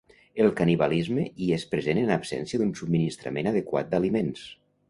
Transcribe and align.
El 0.45 0.47
canibalisme 0.59 1.25
hi 1.43 1.51
és 1.59 1.67
present 1.75 2.01
en 2.05 2.15
absència 2.17 2.63
d'un 2.63 2.75
subministrament 2.83 3.55
adequat 3.55 3.93
d'aliments. 3.93 4.47